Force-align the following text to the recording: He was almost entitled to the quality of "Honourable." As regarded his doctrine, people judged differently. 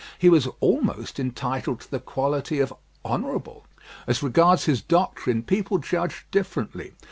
He 0.17 0.29
was 0.31 0.47
almost 0.61 1.19
entitled 1.19 1.81
to 1.81 1.91
the 1.91 1.99
quality 1.99 2.59
of 2.59 2.73
"Honourable." 3.05 3.65
As 4.07 4.23
regarded 4.23 4.63
his 4.65 4.81
doctrine, 4.81 5.43
people 5.43 5.77
judged 5.77 6.23
differently. 6.31 6.93